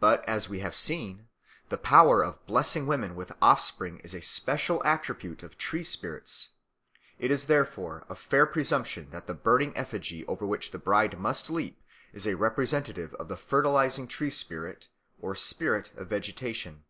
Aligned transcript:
But, 0.00 0.28
as 0.28 0.48
we 0.48 0.58
have 0.58 0.74
seen, 0.74 1.28
the 1.68 1.78
power 1.78 2.20
of 2.20 2.44
blessing 2.46 2.84
women 2.84 3.14
with 3.14 3.30
offspring 3.40 4.00
is 4.00 4.12
a 4.12 4.20
special 4.20 4.82
attribute 4.84 5.44
of 5.44 5.56
tree 5.56 5.84
spirits; 5.84 6.48
it 7.20 7.30
is 7.30 7.44
therefore 7.44 8.04
a 8.08 8.16
fair 8.16 8.44
presumption 8.44 9.08
that 9.10 9.28
the 9.28 9.34
burning 9.34 9.72
effigy 9.76 10.26
over 10.26 10.44
which 10.44 10.72
the 10.72 10.80
bride 10.80 11.16
must 11.20 11.48
leap 11.48 11.80
is 12.12 12.26
a 12.26 12.34
representative 12.34 13.14
of 13.20 13.28
the 13.28 13.36
fertilising 13.36 14.08
tree 14.08 14.30
spirit 14.30 14.88
or 15.20 15.36
spirit 15.36 15.92
of 15.96 16.08
vegetation. 16.08 16.82